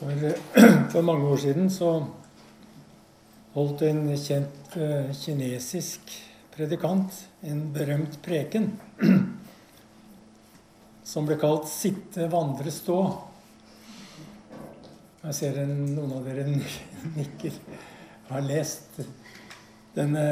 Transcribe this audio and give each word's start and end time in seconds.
For, 0.00 0.32
for, 0.92 1.02
mange 1.02 1.26
år 1.28 1.36
siden 1.36 1.66
så 1.70 2.06
holdt 3.52 3.82
en 3.84 4.06
kjent 4.16 4.76
uh, 4.80 5.10
kinesisk 5.12 6.14
predikant 6.54 7.18
en 7.44 7.58
berømt 7.74 8.14
preken 8.24 8.70
som 11.10 11.28
ble 11.28 11.36
kalt 11.42 11.68
'Sitte, 11.68 12.30
vandre, 12.32 12.72
stå'. 12.72 13.02
Jeg 15.26 15.36
ser 15.36 15.58
en, 15.66 15.74
noen 15.92 16.14
av 16.16 16.30
dere 16.30 16.46
nikker. 17.18 17.58
Har 18.30 18.46
lest 18.46 19.02
denne 19.98 20.24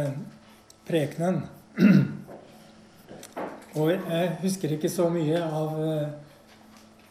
prekenen. 0.89 1.43
Og 3.77 3.93
jeg 3.93 4.32
husker 4.41 4.73
ikke 4.79 4.89
så 4.89 5.11
mye 5.12 5.45
av 5.45 5.77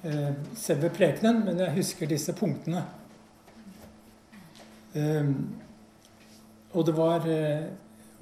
eh, 0.08 0.34
selve 0.56 0.90
prekenen, 0.94 1.44
men 1.46 1.60
jeg 1.62 1.76
husker 1.78 2.10
disse 2.10 2.36
punktene. 2.38 2.84
Eh, 4.98 5.32
og 6.74 6.88
det 6.88 6.96
var 6.98 7.28
eh, 7.32 7.70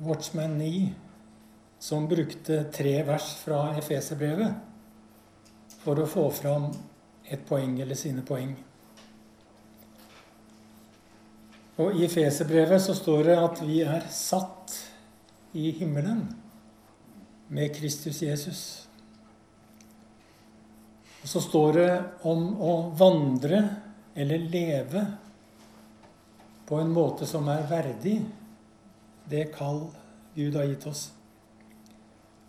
Watchman 0.06 0.58
9 0.60 0.94
som 1.86 2.08
brukte 2.10 2.64
tre 2.74 3.04
vers 3.06 3.36
fra 3.44 3.68
Efeserbrevet 3.78 4.54
for 5.84 6.02
å 6.02 6.08
få 6.10 6.30
fram 6.34 6.72
et 7.30 7.44
poeng 7.46 7.78
eller 7.82 7.98
sine 8.00 8.24
poeng. 8.26 8.56
Og 11.82 11.98
I 12.00 12.06
Efeserbrevet 12.08 12.82
så 12.82 12.96
står 12.96 13.24
det 13.28 13.38
at 13.38 13.62
vi 13.68 13.82
er 13.84 14.08
satt 14.14 14.74
i 15.56 15.72
himmelen 15.76 16.24
med 17.48 17.76
Kristus 17.76 18.22
Jesus. 18.24 18.62
Og 21.26 21.30
så 21.30 21.42
står 21.42 21.72
det 21.74 21.92
om 22.30 22.42
å 22.62 22.74
vandre 22.94 23.64
eller 24.14 24.44
leve 24.46 25.02
på 26.70 26.78
en 26.78 26.92
måte 26.94 27.26
som 27.26 27.50
er 27.50 27.66
verdig 27.66 28.20
det 29.26 29.48
kall 29.56 29.88
Gud 30.36 30.54
har 30.54 30.70
gitt 30.70 30.86
oss. 30.86 31.08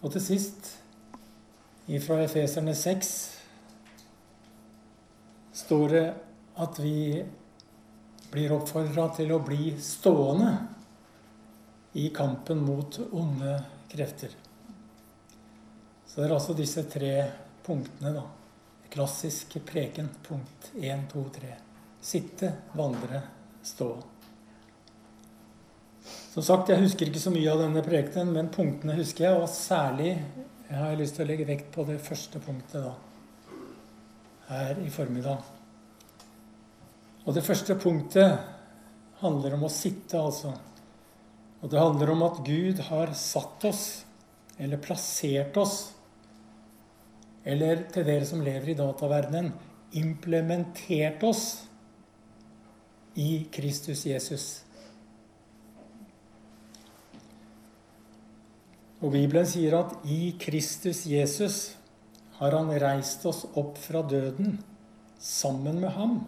Og 0.05 0.13
til 0.13 0.27
sist, 0.27 0.69
ifra 1.89 2.21
Efeserne 2.27 2.77
6, 2.77 3.17
står 5.65 5.89
det 5.97 6.07
at 6.61 6.85
vi 6.85 7.25
blir 8.29 8.59
oppfordra 8.61 9.09
til 9.17 9.33
å 9.33 9.41
bli 9.41 9.73
stående 9.81 10.53
i 11.97 12.11
kampen 12.13 12.61
mot 12.61 13.01
onde 13.09 13.57
krefter. 13.89 14.37
Så 16.05 16.21
det 16.21 16.29
er 16.29 16.37
altså 16.37 16.61
disse 16.61 16.85
tre 16.93 17.15
punktene, 17.65 18.21
da. 18.21 18.33
Klassisk 18.91 19.57
preken. 19.67 20.09
Punkt 20.27 20.73
1, 20.79 21.07
2, 21.13 21.25
3. 21.41 21.55
Sitte, 22.01 22.53
vandre, 22.73 23.23
stå. 23.63 23.91
Som 26.37 26.45
sagt, 26.45 26.69
jeg 26.69 26.83
husker 26.85 27.09
ikke 27.09 27.21
så 27.23 27.33
mye 27.33 27.49
av 27.49 27.63
denne 27.65 27.83
prekenen, 27.83 28.35
men 28.37 28.53
punktene 28.53 28.95
husker 28.99 29.27
jeg. 29.27 29.41
Og 29.41 29.49
særlig 29.51 30.11
jeg 30.67 30.77
har 30.77 30.91
jeg 30.93 31.01
lyst 31.01 31.17
til 31.17 31.25
å 31.25 31.29
legge 31.31 31.47
vekt 31.49 31.69
på 31.75 31.87
det 31.89 31.97
første 32.03 32.41
punktet 32.43 32.83
da, 32.85 32.95
her 34.51 34.81
i 34.83 34.91
formiddag. 34.91 35.45
Og 37.27 37.35
det 37.35 37.45
første 37.47 37.75
punktet 37.79 38.37
handler 39.23 39.57
om 39.57 39.65
å 39.67 39.73
sitte, 39.73 40.21
altså. 40.21 40.53
Og 41.63 41.71
det 41.73 41.81
handler 41.81 42.13
om 42.13 42.25
at 42.27 42.43
Gud 42.47 42.83
har 42.91 43.15
satt 43.19 43.65
oss, 43.67 43.85
eller 44.59 44.83
plassert 44.83 45.57
oss, 45.59 45.79
eller 47.47 47.87
til 47.95 48.07
dere 48.07 48.27
som 48.27 48.43
lever 48.43 48.73
i 48.73 48.79
dataverdenen, 48.79 49.53
implementert 49.97 51.23
oss 51.25 51.45
i 53.17 53.47
Kristus 53.55 54.03
Jesus. 54.09 54.47
Og 59.01 59.13
Bibelen 59.13 59.47
sier 59.47 59.77
at 59.79 59.95
i 60.11 60.35
Kristus 60.41 61.05
Jesus 61.07 61.77
har 62.41 62.57
han 62.57 62.73
reist 62.83 63.25
oss 63.29 63.45
opp 63.55 63.79
fra 63.81 64.03
døden 64.09 64.59
sammen 65.23 65.79
med 65.81 65.95
ham 65.97 66.19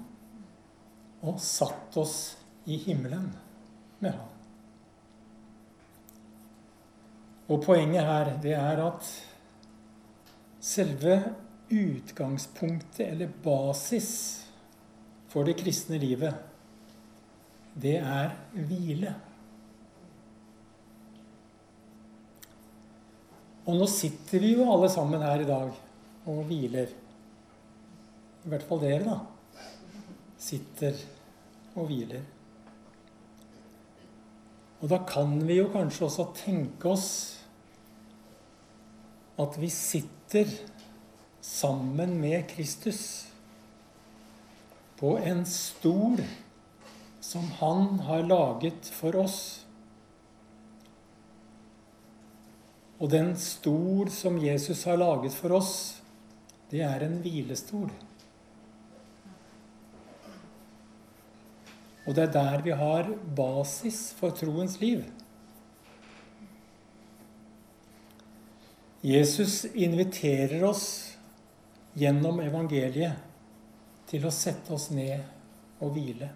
og 1.27 1.41
satt 1.43 1.97
oss 1.99 2.19
i 2.69 2.79
himmelen 2.79 3.33
med 3.99 4.15
ham. 4.15 4.35
Og 7.49 7.63
poenget 7.65 8.05
her, 8.05 8.35
det 8.45 8.53
er 8.55 8.83
at 8.85 9.09
selve 10.69 11.17
utgangspunktet, 11.69 13.07
eller 13.07 13.33
basis, 13.45 14.11
for 15.29 15.49
det 15.49 15.59
kristne 15.61 16.01
livet, 16.01 16.35
det 17.79 17.99
er 18.01 18.33
hvile. 18.57 19.15
Og 23.69 23.77
nå 23.77 23.89
sitter 23.93 24.41
vi 24.41 24.55
jo 24.57 24.69
alle 24.73 24.89
sammen 24.93 25.23
her 25.23 25.45
i 25.45 25.49
dag 25.49 25.73
og 26.29 26.45
hviler. 26.49 26.95
I 28.45 28.53
hvert 28.53 28.65
fall 28.69 28.81
dere, 28.81 29.05
da 29.05 29.19
sitter 30.39 30.97
og 31.77 31.89
hviler. 31.91 32.23
Og 34.79 34.91
da 34.91 35.01
kan 35.09 35.35
vi 35.47 35.59
jo 35.59 35.69
kanskje 35.73 36.07
også 36.07 36.29
tenke 36.39 36.93
oss 36.93 37.09
at 39.39 39.59
vi 39.59 39.71
sitter 39.71 40.51
sammen 41.41 42.21
med 42.21 42.49
Kristus 42.51 43.29
på 44.99 45.15
en 45.19 45.45
stol 45.47 46.19
som 47.21 47.45
han 47.61 48.01
har 48.09 48.27
laget 48.27 48.91
for 48.93 49.17
oss. 49.17 49.39
Og 52.99 53.11
den 53.13 53.37
stol 53.39 54.11
som 54.11 54.41
Jesus 54.43 54.83
har 54.91 54.99
laget 54.99 55.37
for 55.39 55.55
oss, 55.61 55.73
det 56.73 56.83
er 56.83 57.07
en 57.07 57.21
hvilestol. 57.23 57.93
Og 62.09 62.17
det 62.17 62.25
er 62.25 62.35
der 62.35 62.65
vi 62.65 62.75
har 62.75 63.13
basis 63.37 64.09
for 64.19 64.35
troens 64.35 64.81
liv. 64.81 65.05
Jesus 69.09 69.63
inviterer 69.73 70.61
oss 70.69 70.85
gjennom 71.97 72.43
evangeliet 72.45 73.25
til 74.11 74.27
å 74.29 74.33
sette 74.35 74.75
oss 74.75 74.91
ned 74.93 75.81
og 75.81 75.95
hvile. 75.95 76.29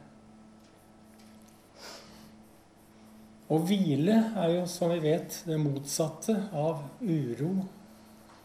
Å 3.52 3.58
hvile 3.60 4.16
er 4.40 4.54
jo, 4.54 4.64
som 4.70 4.92
vi 4.94 5.02
vet, 5.04 5.42
det 5.44 5.58
motsatte 5.60 6.38
av 6.56 6.80
uro 7.04 7.50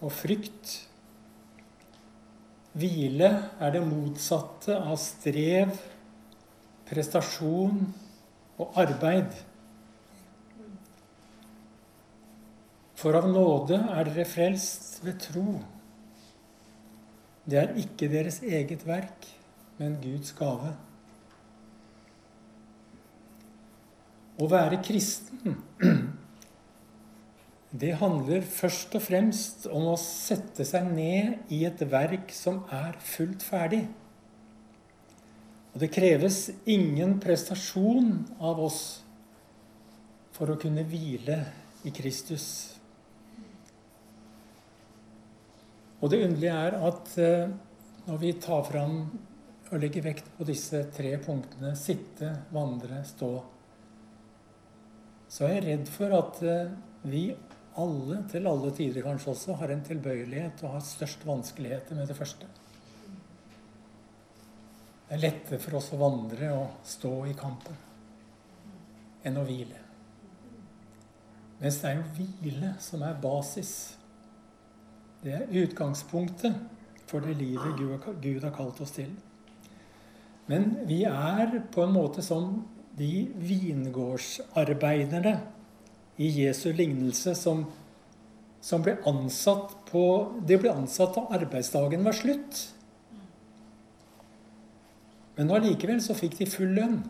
og 0.02 0.12
frykt. 0.12 0.74
Hvile 2.78 3.30
er 3.64 3.76
det 3.78 3.86
motsatte 3.88 4.76
av 4.76 5.00
strev 5.00 5.72
prestasjon 6.90 7.86
og 8.60 8.82
arbeid. 8.84 9.32
For 12.98 13.14
av 13.14 13.28
nåde 13.30 13.78
er 13.94 14.10
dere 14.10 14.26
frelst 14.26 15.04
ved 15.06 15.20
tro. 15.22 15.60
Det 17.48 17.60
er 17.62 17.76
ikke 17.78 18.10
deres 18.10 18.42
eget 18.42 18.82
verk, 18.88 19.28
men 19.78 20.00
Guds 20.02 20.34
gave. 20.36 20.74
Å 24.38 24.48
være 24.50 24.80
kristen, 24.86 25.60
det 27.82 27.94
handler 28.02 28.46
først 28.50 28.98
og 28.98 29.06
fremst 29.06 29.70
om 29.70 29.92
å 29.94 29.96
sette 30.02 30.66
seg 30.66 30.90
ned 30.90 31.54
i 31.54 31.64
et 31.70 31.82
verk 31.90 32.34
som 32.34 32.64
er 32.74 32.98
fullt 33.02 33.46
ferdig. 33.46 33.84
Og 35.74 35.82
det 35.82 35.94
kreves 35.94 36.48
ingen 36.66 37.20
prestasjon 37.22 38.26
av 38.42 38.62
oss 38.66 38.82
for 40.34 40.50
å 40.50 40.58
kunne 40.58 40.86
hvile 40.90 41.44
i 41.86 41.94
Kristus. 41.94 42.77
Og 46.02 46.12
det 46.14 46.24
underlige 46.28 46.58
er 46.68 46.78
at 46.88 47.14
eh, 47.22 47.50
når 48.08 48.22
vi 48.22 48.34
tar 48.42 48.64
fram 48.68 48.98
og 49.68 49.80
legger 49.82 50.06
vekt 50.06 50.30
på 50.38 50.46
disse 50.48 50.86
tre 50.96 51.18
punktene 51.24 51.74
sitte, 51.76 52.30
vandre, 52.54 53.02
stå 53.08 53.32
så 55.28 55.48
er 55.48 55.58
jeg 55.58 55.66
redd 55.66 55.90
for 55.92 56.14
at 56.16 56.40
eh, 56.48 56.70
vi 57.08 57.26
alle, 57.78 58.22
til 58.32 58.48
alle 58.50 58.72
tider 58.76 59.04
kanskje 59.06 59.34
også, 59.34 59.58
har 59.60 59.74
en 59.74 59.84
tilbøyelighet 59.86 60.64
og 60.64 60.78
har 60.78 60.86
størst 60.86 61.26
vanskeligheter 61.28 62.00
med 62.00 62.08
det 62.10 62.16
første. 62.18 62.48
Det 65.08 65.16
er 65.16 65.24
lettere 65.24 65.60
for 65.64 65.80
oss 65.80 65.92
å 65.96 66.00
vandre 66.00 66.50
og 66.56 66.88
stå 66.88 67.12
i 67.30 67.36
kampen 67.38 67.84
enn 69.28 69.38
å 69.40 69.46
hvile. 69.48 69.84
Mens 71.60 71.80
det 71.82 71.92
er 71.92 72.00
jo 72.00 72.10
hvile 72.18 72.74
som 72.84 73.04
er 73.04 73.20
basis. 73.22 73.72
Det 75.24 75.34
er 75.34 75.64
utgangspunktet 75.64 76.56
for 77.08 77.24
det 77.24 77.38
livet 77.40 77.80
Gud 78.22 78.44
har 78.44 78.54
kalt 78.56 78.82
oss 78.84 78.92
til. 78.98 79.10
Men 80.48 80.78
vi 80.88 81.04
er 81.08 81.60
på 81.74 81.84
en 81.84 81.96
måte 81.96 82.24
som 82.24 82.68
de 82.98 83.28
vingårdsarbeiderne 83.36 85.36
i 86.18 86.30
Jesu 86.42 86.72
lignelse 86.74 87.36
som, 87.38 87.66
som 88.64 88.82
ble 88.86 88.96
ansatt 89.10 89.76
på 89.92 90.04
De 90.48 90.58
ble 90.58 90.72
ansatt 90.74 91.16
da 91.18 91.28
arbeidsdagen 91.38 92.06
var 92.08 92.16
slutt. 92.18 92.64
Men 95.38 95.54
allikevel 95.54 96.02
så 96.02 96.16
fikk 96.18 96.40
de 96.40 96.50
full 96.50 96.74
lønn. 96.80 97.02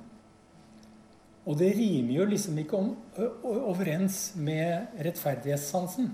Og 1.48 1.56
det 1.62 1.69
rimer 1.77 2.18
jo 2.18 2.25
liksom 2.27 2.57
ikke 2.59 2.81
om, 2.81 2.89
overens 3.45 4.33
med 4.36 5.00
rettferdighetssansen. 5.00 6.09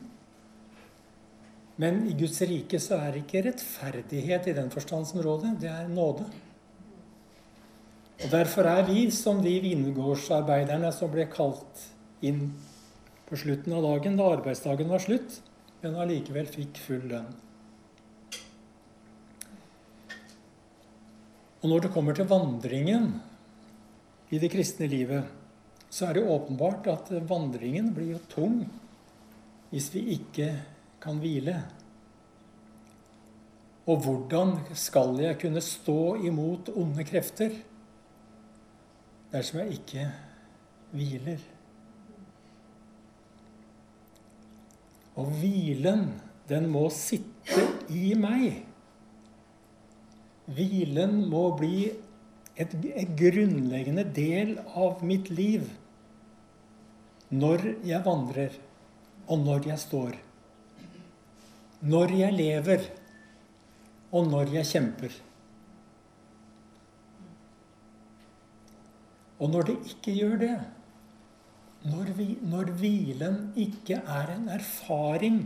Men 1.81 2.03
i 2.05 2.13
Guds 2.17 2.41
rike 2.45 2.77
så 2.81 2.99
er 3.01 3.13
det 3.13 3.23
ikke 3.23 3.45
rettferdighet 3.47 4.49
i 4.51 4.57
den 4.57 4.69
forstand 4.73 5.07
som 5.09 5.23
råder. 5.25 5.55
Det 5.59 5.71
er 5.71 5.87
nåde. 5.89 6.27
Og 8.23 8.27
Derfor 8.31 8.69
er 8.69 8.85
vi 8.87 9.07
som 9.11 9.41
de 9.43 9.55
vingårdsarbeiderne 9.63 10.91
som 10.93 11.11
ble 11.11 11.25
kalt 11.31 11.87
inn 12.23 12.51
på 13.27 13.39
slutten 13.39 13.73
av 13.73 13.83
dagen, 13.87 14.19
da 14.19 14.29
arbeidsdagen 14.35 14.91
var 14.91 15.01
slutt, 15.01 15.39
men 15.81 15.97
allikevel 15.99 16.47
fikk 16.47 16.77
full 16.85 17.07
lønn. 17.09 17.31
Og 21.63 21.71
når 21.71 21.85
det 21.85 21.93
kommer 21.95 22.15
til 22.15 22.27
vandringen 22.27 23.09
i 24.35 24.39
det 24.39 24.51
kristne 24.51 24.87
livet, 24.91 25.25
så 25.93 26.09
er 26.09 26.17
det 26.17 26.27
åpenbart 26.27 26.87
at 26.91 27.11
vandringen 27.29 27.91
blir 27.95 28.15
jo 28.15 28.21
tung 28.31 28.63
hvis 29.73 29.87
vi 29.93 30.03
ikke 30.17 30.51
kan 31.03 31.19
hvile. 31.19 31.57
Og 33.83 33.99
hvordan 34.05 34.55
skal 34.79 35.17
jeg 35.19 35.39
kunne 35.41 35.61
stå 35.63 36.15
imot 36.23 36.71
onde 36.79 37.03
krefter 37.07 37.57
dersom 39.33 39.59
jeg 39.63 39.79
ikke 39.79 40.05
hviler? 40.93 41.41
Og 45.19 45.29
hvilen, 45.37 46.07
den 46.49 46.69
må 46.71 46.87
sitte 46.93 47.67
i 47.91 48.15
meg. 48.17 48.63
Hvilen 50.53 51.19
må 51.29 51.49
bli 51.59 51.91
et, 52.55 52.73
et 52.73 53.13
grunnleggende 53.19 54.07
del 54.15 54.57
av 54.73 55.03
mitt 55.05 55.29
liv 55.33 55.67
når 57.33 57.63
jeg 57.87 58.05
vandrer, 58.05 58.55
og 59.27 59.39
når 59.41 59.69
jeg 59.71 59.81
står. 59.81 60.17
Når 61.83 62.13
jeg 62.15 62.35
lever, 62.37 62.85
og 64.13 64.27
når 64.29 64.53
jeg 64.53 64.69
kjemper. 64.69 65.15
Og 69.43 69.49
når 69.51 69.67
det 69.67 69.75
ikke 69.91 70.13
gjør 70.15 70.37
det, 70.39 70.53
når, 71.83 72.13
vi, 72.15 72.27
når 72.47 72.71
hvilen 72.79 73.39
ikke 73.59 73.97
er 73.99 74.31
en 74.37 74.47
erfaring 74.53 75.41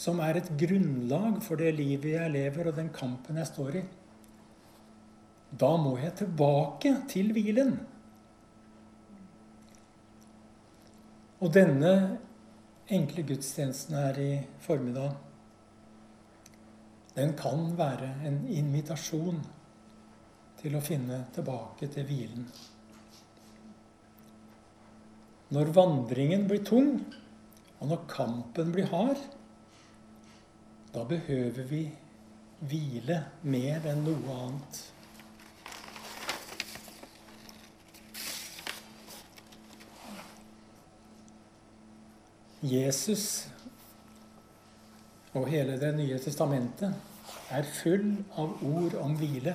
som 0.00 0.20
er 0.24 0.40
et 0.40 0.50
grunnlag 0.60 1.40
for 1.44 1.60
det 1.60 1.74
livet 1.76 2.14
jeg 2.14 2.32
lever, 2.32 2.68
og 2.68 2.76
den 2.76 2.88
kampen 2.92 3.40
jeg 3.40 3.48
står 3.48 3.80
i, 3.80 3.82
da 5.60 5.70
må 5.80 5.96
jeg 6.00 6.14
tilbake 6.20 6.94
til 7.10 7.32
hvilen. 7.36 7.74
Og 11.40 11.52
denne 11.52 11.92
enkle 12.90 13.22
gudstjenesten 13.28 13.96
her 13.96 14.18
i 14.18 14.30
formiddag, 14.64 15.14
den 17.14 17.34
kan 17.38 17.72
være 17.78 18.10
en 18.26 18.42
invitasjon 18.48 19.40
til 20.60 20.76
å 20.76 20.82
finne 20.84 21.24
tilbake 21.34 21.88
til 21.90 22.06
hvilen. 22.08 22.46
Når 25.50 25.72
vandringen 25.74 26.46
blir 26.46 26.62
tung, 26.66 26.92
og 27.80 27.90
når 27.90 28.06
kampen 28.10 28.70
blir 28.74 28.90
hard, 28.92 29.22
da 30.94 31.02
behøver 31.06 31.66
vi 31.70 31.82
hvile 32.70 33.22
mer 33.42 33.86
enn 33.90 34.04
noe 34.06 34.36
annet. 34.44 34.80
Jesus 42.62 43.48
og 45.32 45.46
hele 45.48 45.78
Det 45.80 45.92
nye 45.96 46.18
testamentet 46.20 46.94
er 47.54 47.66
full 47.66 48.12
av 48.38 48.60
ord 48.66 48.96
om 49.00 49.14
hvile. 49.18 49.54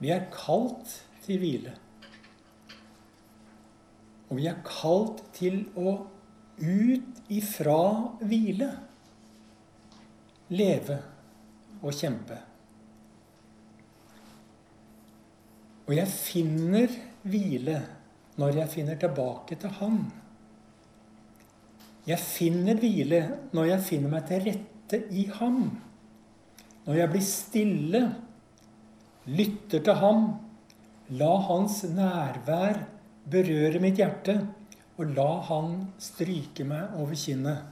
Vi 0.00 0.10
er 0.10 0.26
kalt 0.34 0.90
til 1.24 1.38
hvile. 1.40 1.72
Og 4.30 4.38
vi 4.38 4.46
er 4.50 4.60
kalt 4.66 5.22
til 5.36 5.62
å 5.78 5.96
ut 6.60 7.32
ifra 7.32 7.80
hvile 8.20 8.70
leve 10.50 10.98
og 11.80 11.94
kjempe. 11.94 12.38
Og 15.86 15.94
jeg 15.96 16.10
finner 16.12 16.98
hvile 17.26 17.78
når 18.38 18.60
jeg 18.62 18.72
finner 18.74 18.98
tilbake 19.00 19.58
til 19.58 19.78
Han. 19.80 20.02
Jeg 22.08 22.18
finner 22.22 22.78
hvile 22.80 23.20
når 23.54 23.72
jeg 23.74 23.86
finner 23.90 24.12
meg 24.14 24.26
til 24.28 24.44
rette 24.46 25.00
i 25.12 25.26
Ham. 25.36 25.64
Når 26.86 26.96
jeg 26.96 27.12
blir 27.12 27.26
stille, 27.26 28.00
lytter 29.28 29.84
til 29.84 29.98
Ham, 30.00 30.24
la 31.20 31.34
Hans 31.48 31.82
nærvær 31.90 32.80
berøre 33.30 33.82
mitt 33.82 34.00
hjerte, 34.00 34.38
og 34.96 35.12
la 35.16 35.28
Han 35.50 35.76
stryke 36.00 36.64
meg 36.68 36.96
over 37.00 37.16
kinnet. 37.18 37.68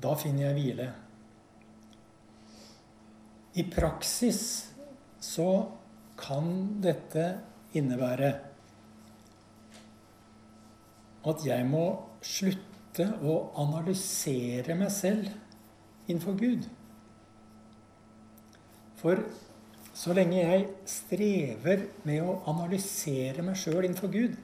Da 0.00 0.14
finner 0.16 0.48
jeg 0.48 0.56
hvile. 0.56 0.88
I 3.60 3.66
praksis 3.66 4.42
så 5.20 5.50
kan 6.20 6.46
dette 6.80 7.26
innebære 7.76 8.30
at 11.28 11.44
jeg 11.44 11.66
må 11.68 11.84
slutte 12.24 13.06
å 13.20 13.36
analysere 13.60 14.76
meg 14.78 14.92
selv 14.94 15.28
innenfor 16.08 16.36
Gud. 16.40 16.66
For 19.00 19.22
så 19.96 20.14
lenge 20.16 20.38
jeg 20.40 20.68
strever 20.88 21.86
med 22.08 22.24
å 22.24 22.38
analysere 22.50 23.44
meg 23.44 23.58
sjøl 23.60 23.84
innenfor 23.84 24.12
Gud, 24.12 24.36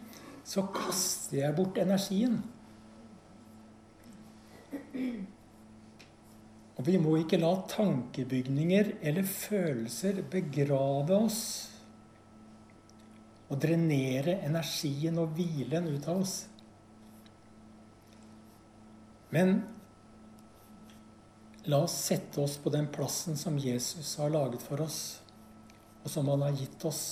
så 0.46 0.66
kaster 0.72 1.40
jeg 1.40 1.56
bort 1.56 1.78
energien. 1.80 2.38
Og 6.76 6.84
vi 6.84 6.98
må 7.00 7.14
ikke 7.22 7.40
la 7.40 7.54
tankebygninger 7.72 8.98
eller 9.00 9.28
følelser 9.28 10.20
begrave 10.30 11.16
oss 11.16 11.40
og 13.46 13.60
drenere 13.62 14.40
energien 14.44 15.18
og 15.22 15.32
hvilen 15.38 15.88
ut 15.94 16.08
av 16.10 16.20
oss. 16.24 16.36
Men 19.36 19.58
la 21.68 21.82
oss 21.84 21.94
sette 22.08 22.40
oss 22.40 22.56
på 22.62 22.72
den 22.72 22.88
plassen 22.88 23.36
som 23.36 23.58
Jesus 23.58 24.16
har 24.16 24.32
laget 24.32 24.62
for 24.64 24.80
oss 24.80 25.00
og 26.06 26.10
som 26.10 26.28
han 26.30 26.44
har 26.46 26.54
gitt 26.54 26.84
oss. 26.86 27.02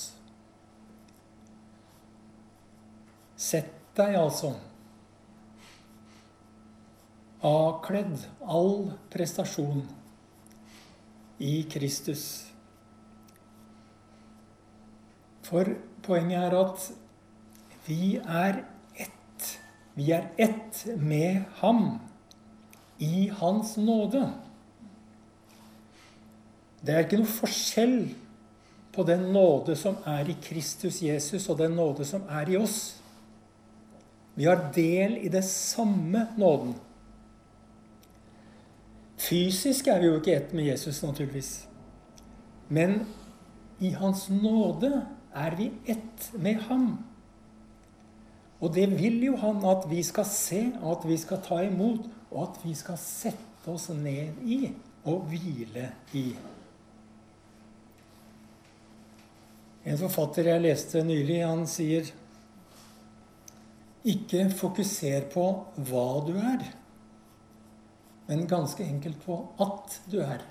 Sett 3.35 3.73
deg 3.97 4.15
altså 4.15 4.53
avkledd 7.45 8.23
all 8.41 8.93
prestasjon 9.11 9.83
i 11.43 11.57
Kristus. 11.69 12.23
For 15.45 15.75
poenget 16.07 16.47
er 16.47 16.57
at 16.61 16.87
vi 17.85 18.15
er 18.17 18.63
ett. 18.95 19.51
Vi 19.99 20.09
er 20.15 20.31
ett 20.41 20.85
med 20.97 21.43
ham 21.59 21.99
i 22.99 23.27
hans 23.27 23.77
nåde. 23.77 24.23
Det 26.85 26.93
er 26.93 27.05
ikke 27.05 27.19
noe 27.19 27.31
forskjell 27.31 27.97
på 28.95 29.03
den 29.07 29.27
nåde 29.35 29.75
som 29.79 29.97
er 30.07 30.29
i 30.29 30.37
Kristus 30.41 31.01
Jesus, 31.03 31.49
og 31.49 31.57
den 31.59 31.75
nåde 31.75 32.05
som 32.07 32.23
er 32.29 32.51
i 32.53 32.59
oss. 32.59 32.95
Vi 34.35 34.45
har 34.47 34.69
del 34.75 35.17
i 35.17 35.31
det 35.31 35.43
samme 35.47 36.27
nåden. 36.37 36.75
Fysisk 39.17 39.87
er 39.87 39.99
vi 39.99 40.09
jo 40.11 40.19
ikke 40.19 40.35
ett 40.35 40.53
med 40.53 40.67
Jesus, 40.67 41.01
naturligvis. 41.03 41.67
Men 42.69 43.05
i 43.79 43.89
Hans 43.95 44.27
nåde 44.29 45.05
er 45.35 45.55
vi 45.55 45.71
ett 45.85 46.29
med 46.33 46.61
ham. 46.69 47.05
Og 48.59 48.75
det 48.75 48.87
vil 48.99 49.23
jo 49.23 49.35
han 49.37 49.63
at 49.67 49.89
vi 49.89 50.03
skal 50.03 50.25
se, 50.25 50.61
at 50.79 51.07
vi 51.07 51.17
skal 51.17 51.41
ta 51.43 51.59
imot, 51.65 52.07
og 52.35 52.49
at 52.49 52.59
vi 52.65 52.75
skal 52.75 52.99
sette 52.99 53.71
oss 53.71 53.87
ned 53.95 54.43
i 54.43 54.59
og 55.07 55.23
hvile 55.29 55.87
i. 56.17 56.27
En 59.85 59.99
forfatter 60.01 60.49
jeg 60.49 60.63
leste 60.65 61.03
nylig, 61.05 61.39
han 61.45 61.63
sier 61.69 62.09
ikke 64.05 64.49
fokuser 64.53 65.29
på 65.31 65.45
hva 65.87 66.07
du 66.25 66.33
er, 66.37 66.65
men 68.27 68.45
ganske 68.49 68.83
enkelt 68.85 69.21
på 69.25 69.39
at 69.61 69.99
du 70.11 70.19
er. 70.25 70.43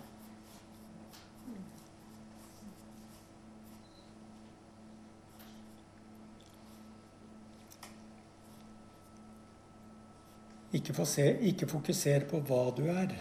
Ikke, 10.74 10.94
se, 11.06 11.26
ikke 11.46 11.68
fokuser 11.70 12.26
på 12.30 12.40
hva 12.48 12.62
du 12.74 12.82
er, 12.90 13.12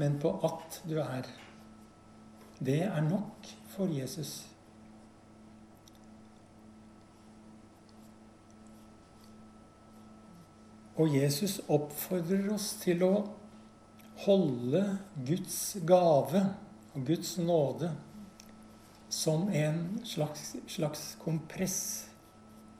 men 0.00 0.18
på 0.22 0.32
at 0.48 0.80
du 0.88 0.96
er. 1.02 1.28
Det 2.58 2.80
er 2.86 3.04
nok 3.06 3.46
for 3.74 3.90
Jesus. 3.90 4.40
Og 11.00 11.14
Jesus 11.16 11.60
oppfordrer 11.72 12.50
oss 12.52 12.74
til 12.82 13.02
å 13.06 13.14
holde 14.26 14.82
Guds 15.26 15.58
gave 15.88 16.42
og 16.92 17.06
Guds 17.08 17.36
nåde 17.40 17.94
som 19.12 19.48
en 19.48 20.00
slags, 20.04 20.54
slags 20.66 21.16
kompress 21.22 21.80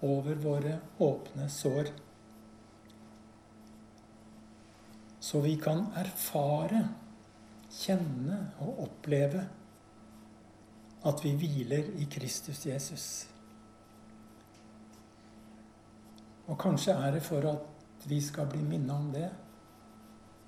over 0.02 0.38
våre 0.42 0.78
åpne 1.02 1.48
sår. 1.52 1.90
Så 5.22 5.40
vi 5.40 5.54
kan 5.62 5.86
erfare, 5.96 6.82
kjenne 7.72 8.38
og 8.60 8.82
oppleve 8.84 9.44
at 11.08 11.22
vi 11.24 11.32
hviler 11.38 11.92
i 12.02 12.06
Kristus 12.10 12.66
Jesus. 12.66 13.06
Og 16.50 16.58
kanskje 16.58 16.94
er 16.98 17.14
det 17.14 17.22
for 17.24 17.46
at 17.48 18.08
vi 18.10 18.18
skal 18.20 18.50
bli 18.50 18.62
minnet 18.66 18.94
om 18.96 19.08
det, 19.14 19.30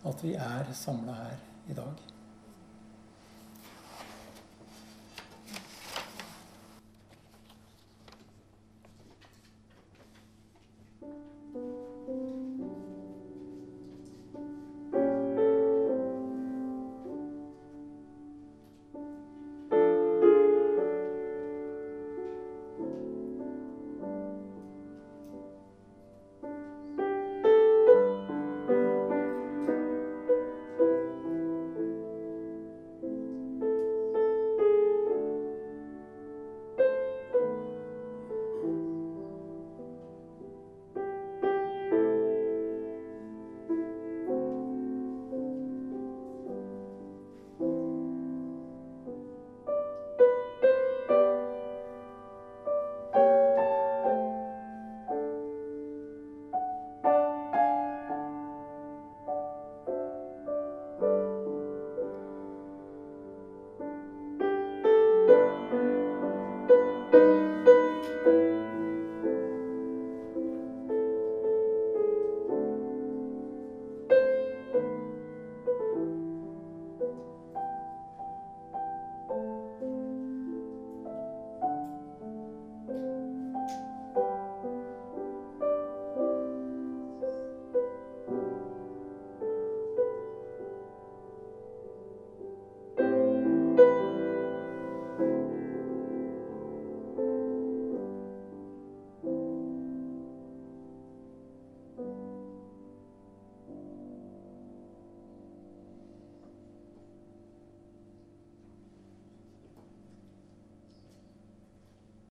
at 0.04 0.26
vi 0.26 0.34
er 0.34 0.74
samla 0.76 1.14
her 1.22 1.38
i 1.70 1.78
dag. 1.78 2.13